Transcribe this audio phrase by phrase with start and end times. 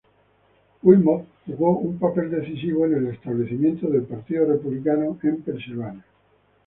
[0.81, 6.03] Wilmot jugó un papel decisivo en el establecimiento del Partido Republicano en Pennsylvania.